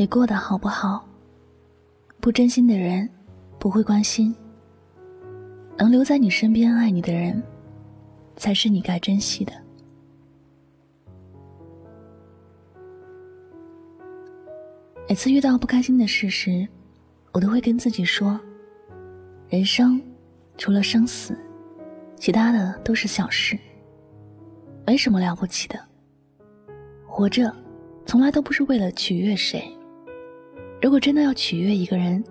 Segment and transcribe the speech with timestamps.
[0.00, 1.04] 你过得好不好？
[2.20, 3.10] 不真心的人
[3.58, 4.32] 不会关心，
[5.76, 7.42] 能留在你身边爱你的人，
[8.36, 9.52] 才是你该珍惜的。
[15.08, 16.68] 每次遇到不开心的事时，
[17.32, 18.38] 我都会跟自己说：
[19.48, 20.00] 人生
[20.56, 21.36] 除了生死，
[22.14, 23.58] 其他的都是小事，
[24.86, 25.76] 没什么了不起的。
[27.04, 27.52] 活着，
[28.06, 29.74] 从来都不是为了取悦谁。
[30.80, 32.22] 如果真的要取悦一个人，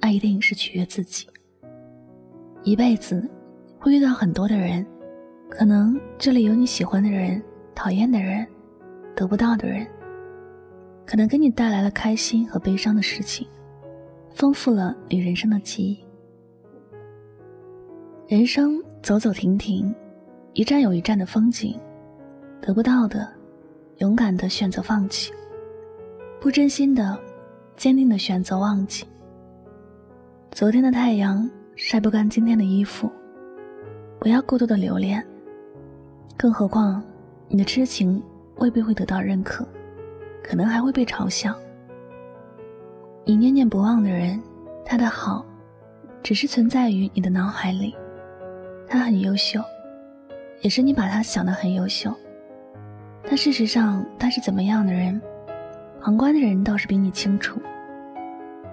[0.00, 1.26] 那一定是取悦自己。
[2.62, 3.26] 一辈子
[3.78, 4.84] 会遇到很多的人，
[5.48, 7.42] 可能这里有你喜欢的人、
[7.74, 8.46] 讨厌的人、
[9.14, 9.86] 得不到的人，
[11.06, 13.48] 可能给你带来了开心和悲伤的事情，
[14.34, 16.04] 丰富了你人生的记忆。
[18.28, 19.94] 人生走走停停，
[20.52, 21.80] 一站有一站的风景，
[22.60, 23.26] 得不到的，
[23.98, 25.32] 勇敢的选择放弃，
[26.40, 27.18] 不真心的。
[27.76, 29.04] 坚定的选择忘记。
[30.50, 33.10] 昨天的太阳晒不干今天的衣服，
[34.18, 35.24] 不要过多的留恋。
[36.36, 37.02] 更何况，
[37.48, 38.22] 你的痴情
[38.56, 39.66] 未必会得到认可，
[40.42, 41.54] 可能还会被嘲笑。
[43.24, 44.40] 你念念不忘的人，
[44.84, 45.44] 他的好，
[46.22, 47.94] 只是存在于你的脑海里。
[48.88, 49.60] 他很优秀，
[50.62, 52.14] 也是你把他想得很优秀。
[53.24, 55.20] 但事实上，他是怎么样的人？
[56.06, 57.60] 旁观的人倒是比你清楚。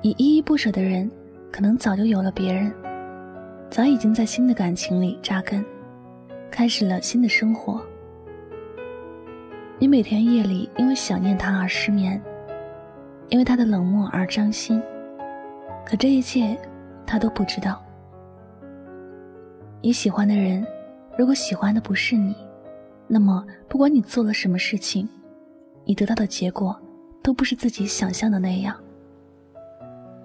[0.00, 1.10] 你依依不舍的人，
[1.52, 2.72] 可能早就有了别人，
[3.68, 5.62] 早已经在新的感情里扎根，
[6.50, 7.84] 开始了新的生活。
[9.78, 12.18] 你每天夜里因为想念他而失眠，
[13.28, 14.82] 因为他的冷漠而伤心，
[15.84, 16.58] 可这一切
[17.04, 17.84] 他都不知道。
[19.82, 20.66] 你喜欢的人，
[21.18, 22.34] 如果喜欢的不是你，
[23.06, 25.06] 那么不管你做了什么事情，
[25.84, 26.74] 你得到的结果。
[27.28, 28.74] 都不是自己想象的那样。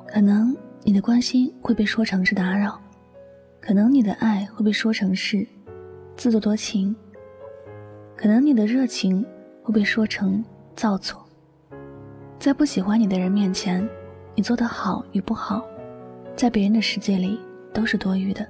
[0.08, 2.80] 可能你的关心会被说成是打扰，
[3.60, 5.46] 可能你的爱会被说成是
[6.16, 6.96] 自作多情，
[8.16, 9.26] 可能你的热情
[9.64, 10.42] 会被说成
[10.78, 11.22] 造作。
[12.40, 13.86] 在不喜欢你的人面前，
[14.34, 15.62] 你做的好与不好，
[16.38, 17.38] 在别人的世界里
[17.74, 18.48] 都是多余的，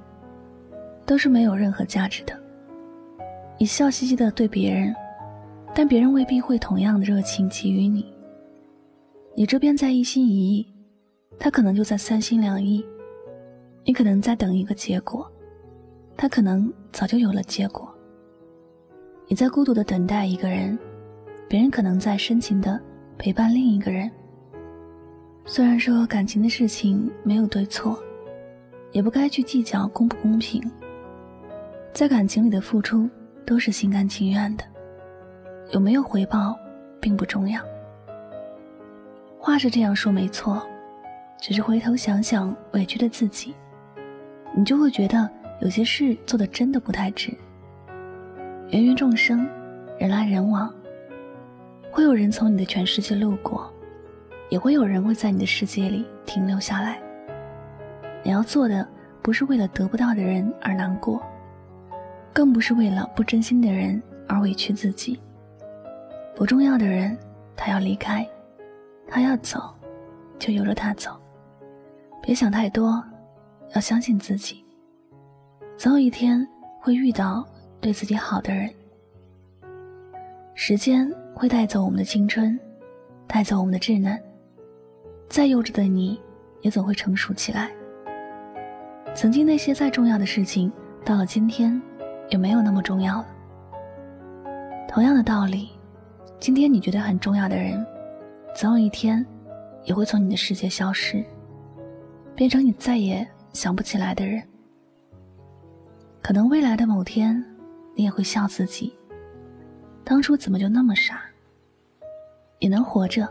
[1.07, 2.39] 都是没有任何价值的。
[3.57, 4.95] 你笑嘻嘻的对别人，
[5.73, 8.13] 但别人未必会同样的热情给予你。
[9.35, 10.67] 你这边在一心一意，
[11.39, 12.85] 他可能就在三心两意。
[13.83, 15.29] 你可能在等一个结果，
[16.15, 17.91] 他可能早就有了结果。
[19.27, 20.77] 你在孤独的等待一个人，
[21.47, 22.79] 别人可能在深情的
[23.17, 24.09] 陪伴另一个人。
[25.45, 27.97] 虽然说感情的事情没有对错，
[28.91, 30.61] 也不该去计较公不公平。
[31.91, 33.09] 在感情里的付出
[33.47, 34.63] 都是心甘情愿的，
[35.71, 36.55] 有没有回报
[37.01, 37.59] 并不重要。
[39.45, 40.65] 话是这样说没错，
[41.37, 43.53] 只是回头想想委屈的自己，
[44.55, 47.29] 你就会觉得有些事做的真的不太值。
[48.69, 49.45] 芸芸众生，
[49.99, 50.73] 人来人往，
[51.91, 53.69] 会有人从你的全世界路过，
[54.47, 56.97] 也会有人会在你的世界里停留下来。
[58.23, 58.87] 你要做的
[59.21, 61.21] 不是为了得不到的人而难过，
[62.31, 65.19] 更不是为了不真心的人而委屈自己。
[66.33, 67.17] 不重要的人，
[67.57, 68.25] 他要离开。
[69.07, 69.73] 他要走，
[70.39, 71.11] 就由着他走，
[72.21, 73.03] 别想太多，
[73.75, 74.63] 要相信自己。
[75.77, 76.47] 总有一天
[76.79, 77.45] 会遇到
[77.81, 78.69] 对自己好的人。
[80.55, 82.59] 时间会带走我们的青春，
[83.27, 84.19] 带走我们的稚嫩，
[85.27, 86.21] 再幼稚的你，
[86.61, 87.71] 也总会成熟起来。
[89.15, 90.71] 曾经那些再重要的事情，
[91.03, 91.81] 到了今天，
[92.29, 93.27] 也没有那么重要了。
[94.87, 95.69] 同样的道理，
[96.39, 97.83] 今天你觉得很重要的人。
[98.55, 99.25] 总有一天，
[99.83, 101.23] 也会从你的世界消失，
[102.35, 104.41] 变成你再也想不起来的人。
[106.21, 107.43] 可能未来的某天，
[107.95, 108.93] 你也会笑自己，
[110.03, 111.21] 当初怎么就那么傻。
[112.59, 113.27] 你能活着，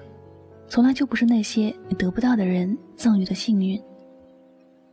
[0.67, 3.81] 从来就不是那些你得不到的人赠予的幸运，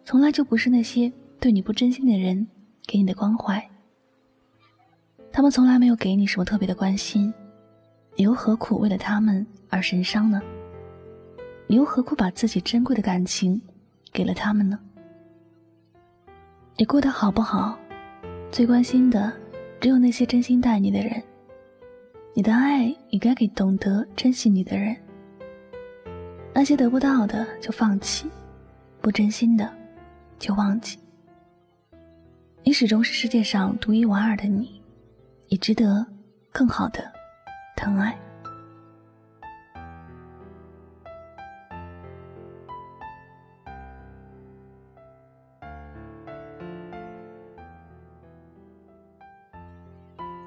[0.05, 2.47] 从来就不是那些对你不真心的人
[2.85, 3.61] 给你的关怀。
[5.31, 7.33] 他们从来没有给你什么特别的关心。
[8.19, 10.41] 你又何苦为了他们而神伤呢？
[11.67, 13.61] 你又何苦把自己珍贵的感情
[14.11, 14.77] 给了他们呢？
[16.75, 17.79] 你过得好不好，
[18.51, 19.31] 最关心的
[19.79, 21.23] 只有那些真心待你的人。
[22.33, 24.93] 你的爱也该给懂得珍惜你的人。
[26.53, 28.29] 那些得不到的就放弃，
[28.99, 29.73] 不真心的
[30.37, 30.99] 就忘记。
[32.65, 34.81] 你始终是世界上独一无二的你，
[35.47, 36.05] 你值得
[36.51, 37.13] 更好的。
[37.79, 38.13] 疼爱。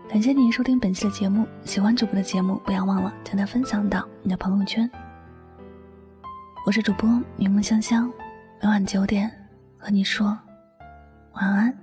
[0.06, 4.88] 感谢您收听本期的节目，喜欢主播的节目，不要忘了将它分享到你的朋友圈。
[6.66, 8.12] 我是主播柠檬香香，
[8.60, 9.32] 每晚九点
[9.78, 10.38] 和你说
[11.32, 11.74] 晚安，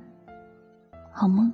[1.11, 1.51] 好梦。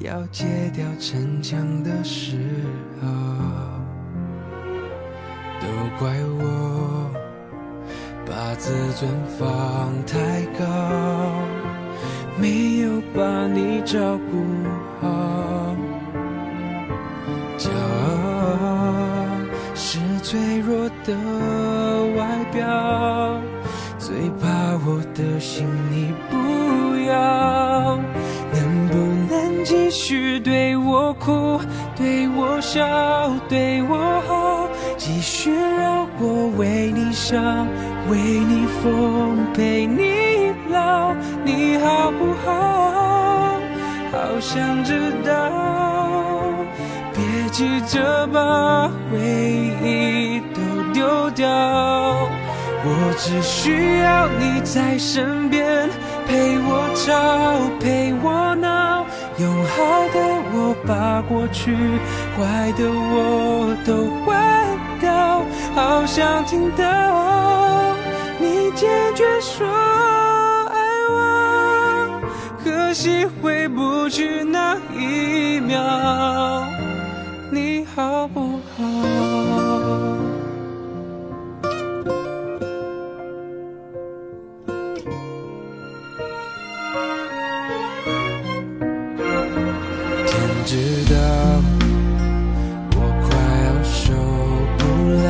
[0.00, 0.44] 要戒
[0.74, 2.36] 掉逞强的时
[3.00, 3.08] 候，
[5.60, 5.66] 都
[5.98, 7.10] 怪我
[8.26, 10.64] 把自尊放太高。
[12.38, 13.98] 没有把你照
[14.30, 14.44] 顾
[15.00, 15.74] 好，
[17.56, 19.34] 骄傲
[19.74, 21.16] 是脆弱的
[22.14, 23.40] 外表，
[23.98, 24.46] 最怕
[24.84, 26.36] 我的心你不
[27.10, 27.55] 要。
[30.06, 31.60] 继续对我哭，
[31.96, 32.86] 对我笑，
[33.48, 37.66] 对我好，继续让我为你伤，
[38.08, 41.12] 为你疯，陪你老。
[41.44, 43.58] 你好不好？
[44.12, 45.50] 好想知道。
[47.12, 49.18] 别急着把回
[49.82, 55.90] 忆都丢掉，我只需要你在身边，
[56.28, 59.04] 陪我吵，陪我闹。
[59.38, 60.18] 用好的
[60.52, 61.76] 我把过去，
[62.36, 64.34] 坏的我都换
[64.98, 65.42] 掉。
[65.74, 67.94] 好想听到
[68.38, 69.66] 你坚决说
[70.68, 70.78] 爱
[71.10, 72.20] 我，
[72.64, 72.86] 可。
[72.96, 76.64] 惜回不去那一秒，
[77.50, 79.35] 你好不好？
[90.66, 90.74] 知
[91.04, 91.14] 道，
[92.96, 93.30] 我快
[93.66, 94.12] 要受
[94.76, 94.82] 不
[95.22, 95.24] 了，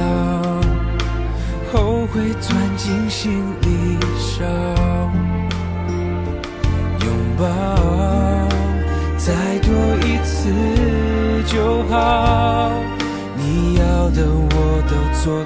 [1.70, 4.46] 后悔钻进心里烧。
[7.04, 7.44] 拥抱，
[9.18, 9.68] 再多
[10.06, 10.48] 一次
[11.44, 12.72] 就好。
[13.36, 15.44] 你要的我都做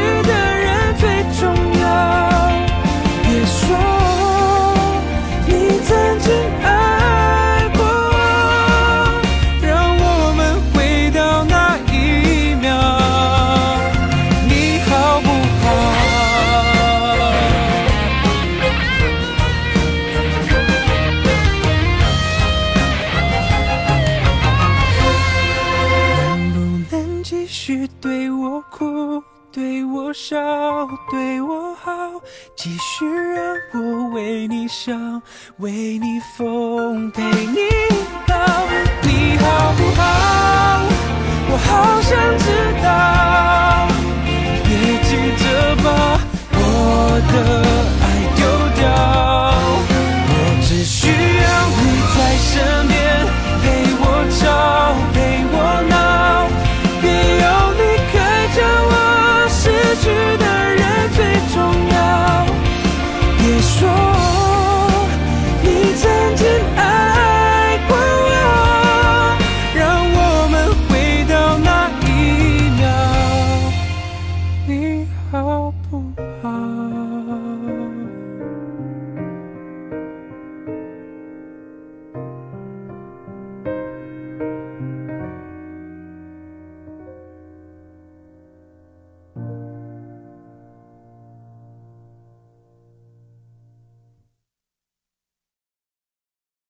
[0.00, 1.02] 去的人最
[1.38, 1.40] 重
[1.78, 1.84] 要。
[3.22, 3.58] 别说
[5.46, 5.52] 你
[5.84, 5.88] 曾
[6.18, 6.26] 经
[6.62, 7.80] 爱过，
[9.62, 10.04] 让我
[10.36, 10.40] 们
[10.72, 11.94] 回到那一
[12.54, 12.68] 秒，
[14.48, 15.28] 你好不
[15.62, 15.64] 好？
[26.16, 26.18] 能
[26.52, 26.56] 不
[26.96, 28.09] 能继续对？
[29.52, 30.38] 对我笑，
[31.10, 31.92] 对我好，
[32.54, 35.20] 继续让我为你想，
[35.58, 37.58] 为你疯，陪你
[38.28, 38.79] 老。